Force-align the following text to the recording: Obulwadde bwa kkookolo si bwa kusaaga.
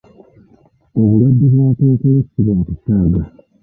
Obulwadde 0.99 1.45
bwa 1.53 1.67
kkookolo 1.75 2.19
si 2.29 2.39
bwa 2.45 2.55
kusaaga. 2.67 3.21